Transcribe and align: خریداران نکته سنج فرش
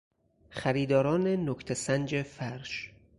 خریداران 0.49 1.27
نکته 1.49 1.73
سنج 1.73 2.21
فرش 2.21 2.91